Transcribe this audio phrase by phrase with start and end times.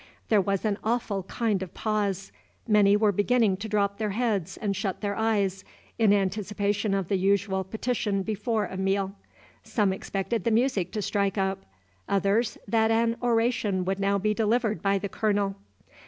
[0.29, 2.31] There was an awful kind of pause.
[2.67, 5.63] Many were beginning to drop their heads and shut their eyes,
[5.99, 9.13] in anticipation of the usual petition before a meal;
[9.61, 11.67] some expected the music to strike up,
[12.09, 15.55] others, that an oration would now be delivered by the Colonel.